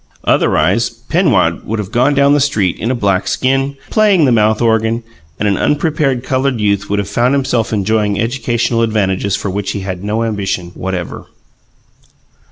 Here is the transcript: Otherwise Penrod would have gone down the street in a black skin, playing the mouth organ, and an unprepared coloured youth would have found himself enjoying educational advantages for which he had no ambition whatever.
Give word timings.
Otherwise 0.23 0.89
Penrod 0.89 1.63
would 1.63 1.77
have 1.77 1.91
gone 1.91 2.15
down 2.15 2.33
the 2.33 2.39
street 2.39 2.75
in 2.79 2.89
a 2.89 2.95
black 2.95 3.27
skin, 3.27 3.77
playing 3.91 4.25
the 4.25 4.31
mouth 4.31 4.59
organ, 4.59 5.03
and 5.37 5.47
an 5.47 5.57
unprepared 5.57 6.23
coloured 6.23 6.59
youth 6.59 6.89
would 6.89 6.97
have 6.97 7.07
found 7.07 7.35
himself 7.35 7.71
enjoying 7.71 8.19
educational 8.19 8.81
advantages 8.81 9.35
for 9.35 9.51
which 9.51 9.73
he 9.73 9.81
had 9.81 10.03
no 10.03 10.23
ambition 10.23 10.71
whatever. 10.73 11.27